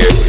[0.00, 0.27] here.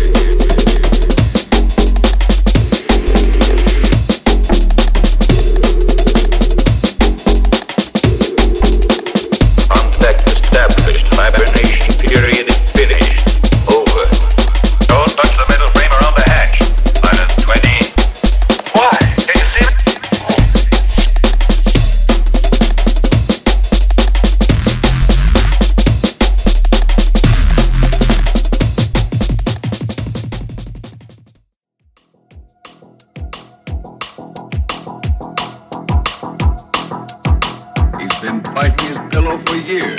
[39.38, 39.99] for years.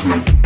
[0.00, 0.37] Thank